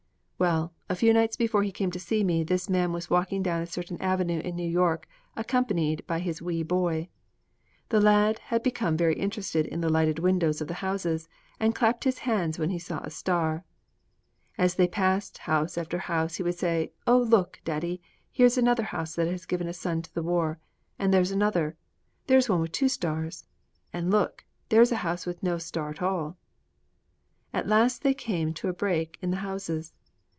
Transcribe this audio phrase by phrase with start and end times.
[0.43, 3.61] Well, a few nights before he came to see me, this man was walking down
[3.61, 7.09] a certain avenue in New York accompanied by his wee boy.
[7.89, 11.29] The lad became very interested in the lighted windows of the houses,
[11.59, 13.65] and clapped his hands when he saw the star.
[14.57, 18.01] As they passed house after house, he would say, "Oh, look, Daddy,
[18.35, 20.57] there's another house that has given a son to the war!
[20.97, 21.75] And there's another!
[22.25, 23.45] There's one with two stars!
[23.93, 24.43] And look!
[24.69, 26.35] there's a house with no star at all!"
[27.53, 29.93] At last they came to a break in the houses.